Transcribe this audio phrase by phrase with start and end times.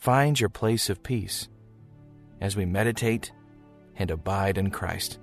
[0.00, 1.46] find your place of peace
[2.40, 3.32] as we meditate
[3.96, 5.18] and abide in Christ.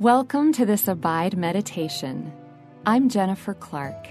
[0.00, 2.32] Welcome to this Abide meditation.
[2.86, 4.08] I'm Jennifer Clark.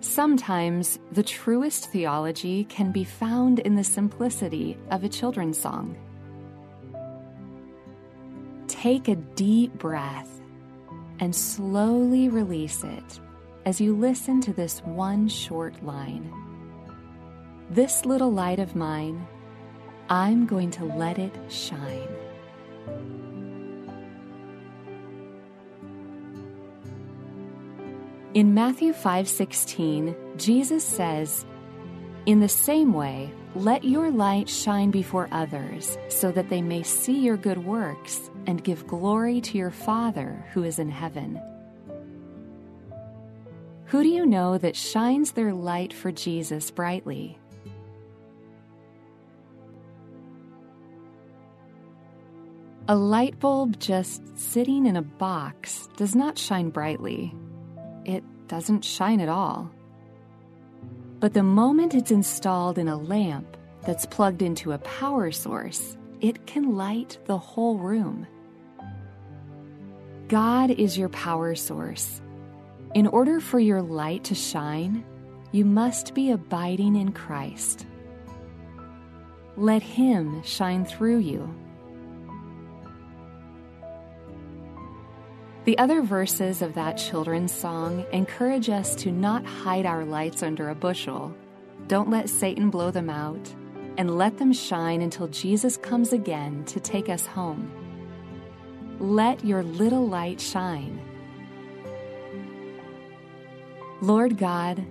[0.00, 5.96] Sometimes the truest theology can be found in the simplicity of a children's song.
[8.66, 10.40] Take a deep breath
[11.20, 13.20] and slowly release it
[13.64, 16.30] as you listen to this one short line.
[17.70, 19.26] This little light of mine,
[20.08, 22.08] I'm going to let it shine.
[28.34, 31.46] In Matthew 5:16, Jesus says,
[32.26, 37.18] "In the same way, let your light shine before others, so that they may see
[37.18, 41.40] your good works and give glory to your Father who is in heaven."
[43.94, 47.38] Who do you know that shines their light for Jesus brightly?
[52.88, 57.36] A light bulb just sitting in a box does not shine brightly.
[58.04, 59.70] It doesn't shine at all.
[61.20, 66.48] But the moment it's installed in a lamp that's plugged into a power source, it
[66.48, 68.26] can light the whole room.
[70.26, 72.20] God is your power source.
[72.94, 75.04] In order for your light to shine,
[75.50, 77.86] you must be abiding in Christ.
[79.56, 81.52] Let Him shine through you.
[85.64, 90.68] The other verses of that children's song encourage us to not hide our lights under
[90.68, 91.34] a bushel.
[91.88, 93.52] Don't let Satan blow them out,
[93.96, 97.72] and let them shine until Jesus comes again to take us home.
[99.00, 101.00] Let your little light shine.
[104.04, 104.84] Lord God,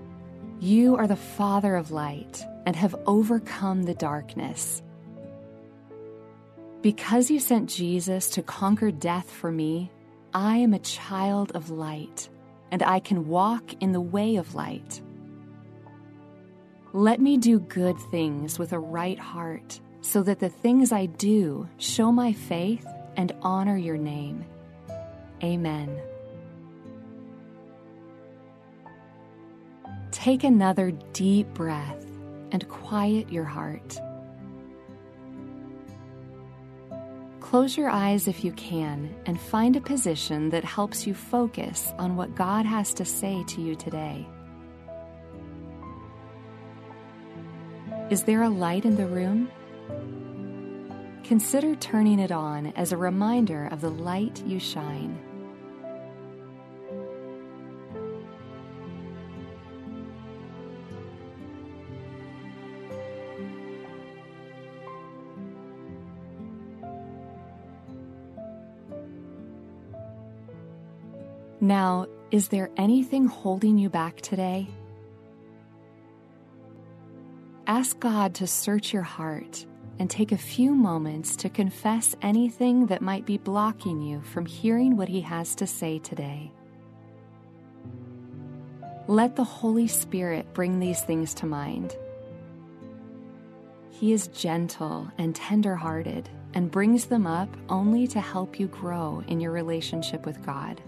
[0.59, 4.81] you are the Father of light and have overcome the darkness.
[6.81, 9.91] Because you sent Jesus to conquer death for me,
[10.33, 12.27] I am a child of light,
[12.71, 14.99] and I can walk in the way of light.
[16.91, 21.69] Let me do good things with a right heart, so that the things I do
[21.77, 24.43] show my faith and honor your name.
[25.43, 26.01] Amen.
[30.23, 32.05] Take another deep breath
[32.53, 33.99] and quiet your heart.
[37.41, 42.15] Close your eyes if you can and find a position that helps you focus on
[42.15, 44.25] what God has to say to you today.
[48.09, 49.51] Is there a light in the room?
[51.25, 55.19] Consider turning it on as a reminder of the light you shine.
[71.63, 74.67] Now, is there anything holding you back today?
[77.67, 79.65] Ask God to search your heart
[79.97, 84.97] and take a few moments to confess anything that might be blocking you from hearing
[84.97, 86.51] what He has to say today.
[89.07, 91.95] Let the Holy Spirit bring these things to mind.
[93.89, 99.23] He is gentle and tender hearted and brings them up only to help you grow
[99.29, 100.81] in your relationship with God.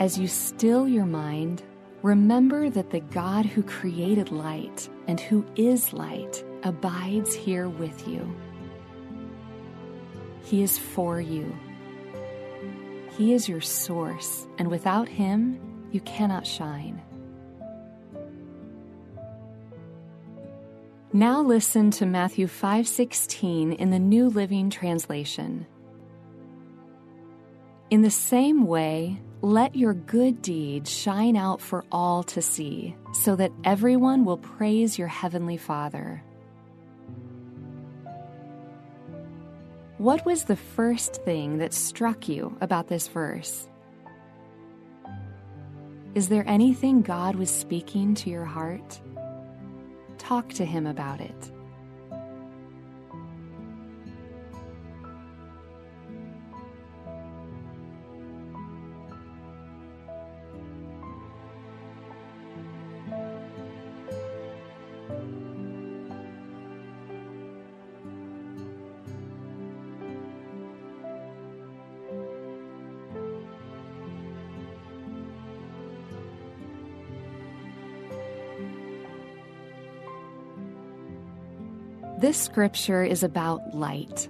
[0.00, 1.62] As you still your mind,
[2.02, 8.34] remember that the God who created light and who is light abides here with you.
[10.42, 11.54] He is for you.
[13.18, 15.60] He is your source, and without Him,
[15.92, 17.02] you cannot shine.
[21.12, 25.66] Now listen to Matthew 5:16 in the New Living Translation.
[27.90, 33.36] In the same way, let your good deeds shine out for all to see, so
[33.36, 36.22] that everyone will praise your heavenly Father.
[39.98, 43.68] What was the first thing that struck you about this verse?
[46.14, 49.00] Is there anything God was speaking to your heart?
[50.18, 51.52] Talk to Him about it.
[82.20, 84.28] This scripture is about light.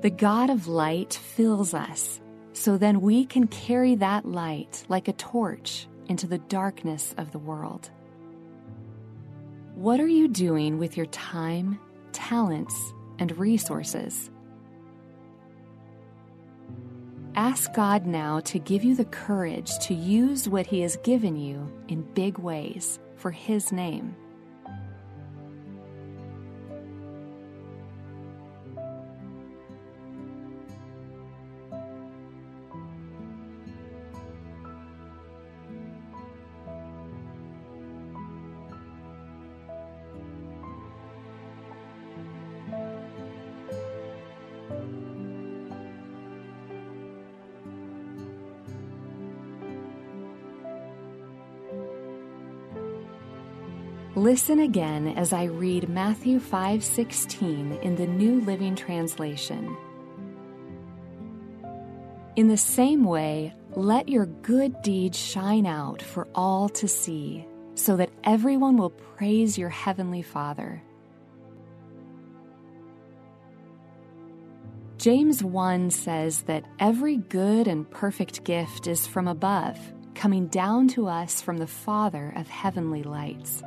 [0.00, 2.22] The God of light fills us,
[2.54, 7.38] so then we can carry that light like a torch into the darkness of the
[7.38, 7.90] world.
[9.74, 11.78] What are you doing with your time,
[12.12, 14.30] talents, and resources?
[17.34, 21.70] Ask God now to give you the courage to use what He has given you
[21.88, 24.16] in big ways for His name.
[54.16, 59.76] Listen again as I read Matthew 5:16 in the New Living Translation.
[62.36, 67.44] In the same way, let your good deeds shine out for all to see,
[67.74, 70.80] so that everyone will praise your heavenly Father.
[74.96, 79.76] James 1 says that every good and perfect gift is from above,
[80.14, 83.60] coming down to us from the Father of heavenly lights.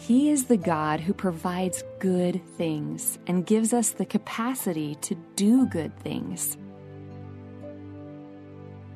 [0.00, 5.66] He is the God who provides good things and gives us the capacity to do
[5.66, 6.56] good things.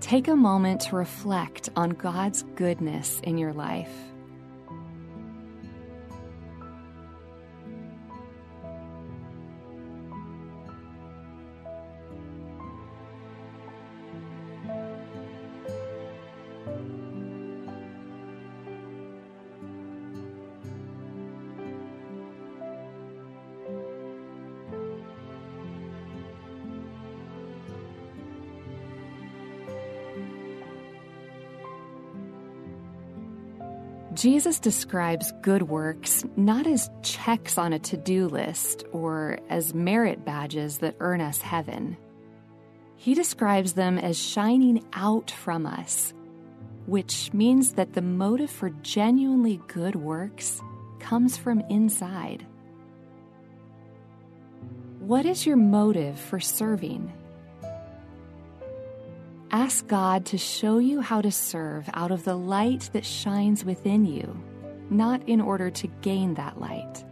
[0.00, 3.92] Take a moment to reflect on God's goodness in your life.
[34.14, 40.24] Jesus describes good works not as checks on a to do list or as merit
[40.24, 41.96] badges that earn us heaven.
[42.96, 46.14] He describes them as shining out from us,
[46.86, 50.62] which means that the motive for genuinely good works
[51.00, 52.46] comes from inside.
[55.00, 57.12] What is your motive for serving?
[59.54, 64.04] Ask God to show you how to serve out of the light that shines within
[64.04, 64.36] you,
[64.90, 67.04] not in order to gain that light.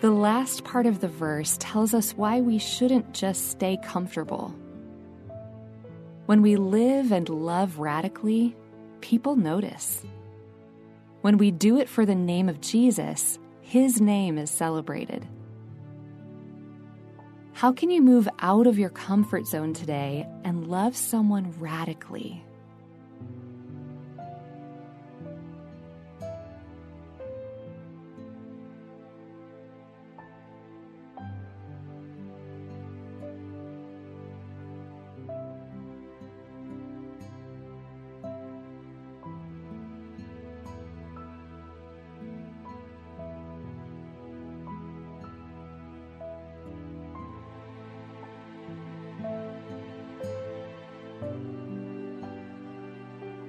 [0.00, 4.54] The last part of the verse tells us why we shouldn't just stay comfortable.
[6.26, 8.54] When we live and love radically,
[9.00, 10.04] people notice.
[11.22, 15.26] When we do it for the name of Jesus, His name is celebrated.
[17.54, 22.45] How can you move out of your comfort zone today and love someone radically?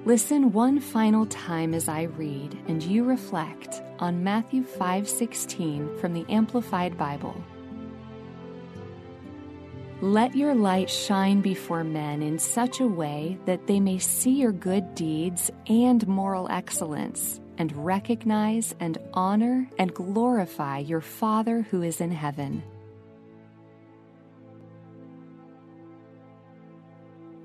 [0.08, 6.24] Listen one final time as I read and you reflect on Matthew 5:16 from the
[6.30, 7.36] Amplified Bible.
[10.00, 14.52] Let your light shine before men in such a way that they may see your
[14.52, 22.00] good deeds and moral excellence and recognize and honor and glorify your Father who is
[22.00, 22.62] in heaven.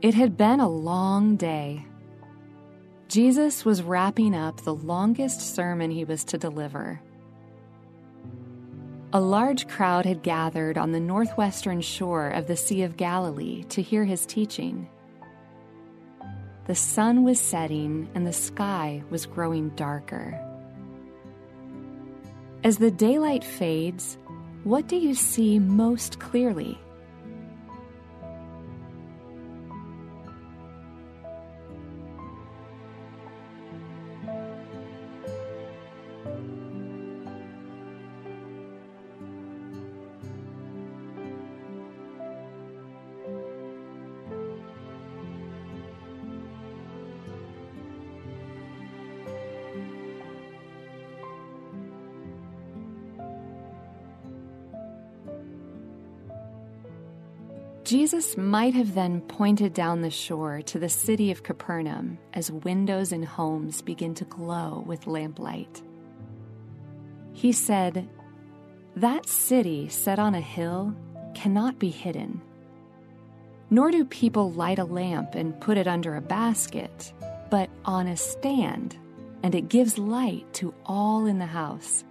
[0.02, 1.86] It had been a long day.
[3.14, 7.00] Jesus was wrapping up the longest sermon he was to deliver.
[9.14, 13.84] A large crowd had gathered on the northwestern shore of the Sea of Galilee to
[13.84, 14.90] hear his teaching.
[16.66, 20.34] The sun was setting and the sky was growing darker.
[22.64, 24.18] As the daylight fades,
[24.64, 26.80] what do you see most clearly?
[57.94, 63.12] Jesus might have then pointed down the shore to the city of Capernaum as windows
[63.12, 65.84] and homes begin to glow with lamplight.
[67.34, 68.10] He said,
[68.96, 70.96] That city set on a hill
[71.36, 72.42] cannot be hidden.
[73.70, 77.14] Nor do people light a lamp and put it under a basket,
[77.52, 78.98] but on a stand,
[79.44, 82.04] and it gives light to all in the house.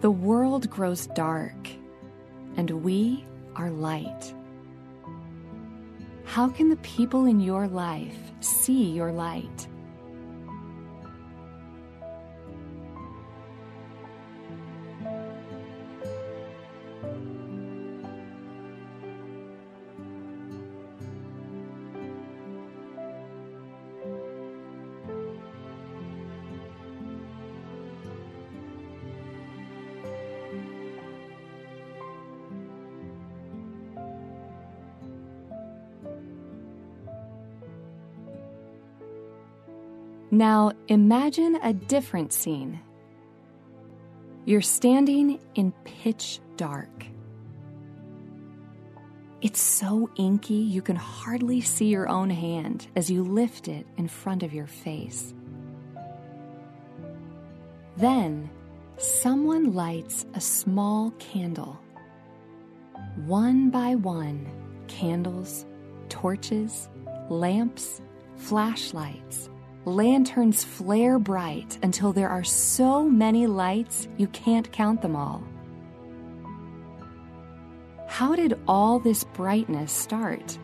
[0.00, 1.68] The world grows dark
[2.56, 3.24] and we
[3.56, 4.34] are light.
[6.24, 9.68] How can the people in your life see your light?
[40.34, 42.80] Now imagine a different scene.
[44.44, 47.06] You're standing in pitch dark.
[49.42, 54.08] It's so inky you can hardly see your own hand as you lift it in
[54.08, 55.32] front of your face.
[57.96, 58.50] Then,
[58.96, 61.80] someone lights a small candle.
[63.24, 64.50] One by one,
[64.88, 65.64] candles,
[66.08, 66.88] torches,
[67.30, 68.02] lamps,
[68.34, 69.48] flashlights,
[69.84, 75.42] lanterns flare bright until there are so many lights you can't count them all.
[78.08, 80.58] How did all this brightness start?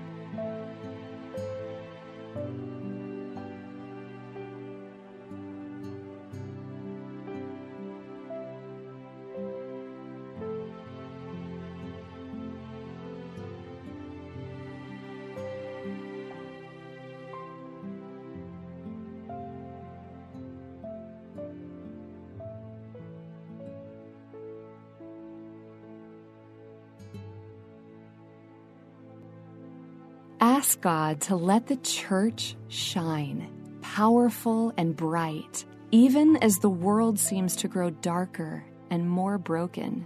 [30.61, 33.51] Ask God to let the church shine,
[33.81, 40.05] powerful and bright, even as the world seems to grow darker and more broken.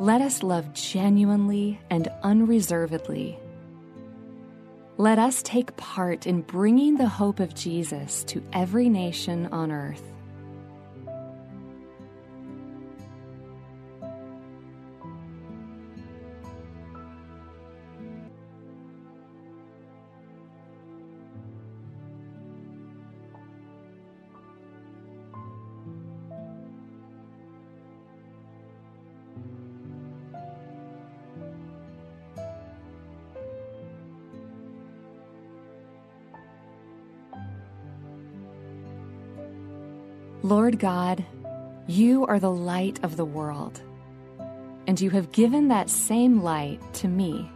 [0.00, 3.38] Let us love genuinely and unreservedly.
[4.96, 10.10] Let us take part in bringing the hope of Jesus to every nation on earth.
[40.42, 41.24] Lord God,
[41.86, 43.80] you are the light of the world,
[44.86, 47.50] and you have given that same light to me,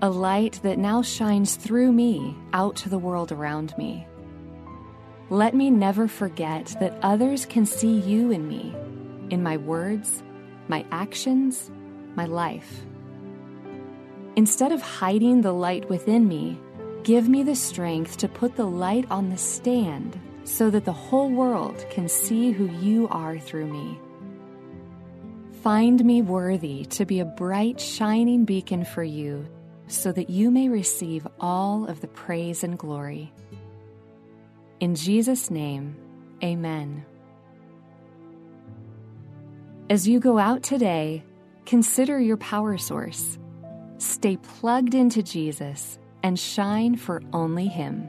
[0.00, 4.06] a light that now shines through me out to the world around me.
[5.30, 8.74] Let me never forget that others can see you in me,
[9.30, 10.22] in my words,
[10.68, 11.70] my actions,
[12.14, 12.84] my life.
[14.36, 16.58] Instead of hiding the light within me,
[17.04, 21.30] Give me the strength to put the light on the stand so that the whole
[21.30, 23.98] world can see who you are through me.
[25.62, 29.48] Find me worthy to be a bright, shining beacon for you
[29.86, 33.32] so that you may receive all of the praise and glory.
[34.80, 35.96] In Jesus' name,
[36.42, 37.04] amen.
[39.88, 41.24] As you go out today,
[41.66, 43.38] consider your power source.
[43.98, 48.08] Stay plugged into Jesus and shine for only Him.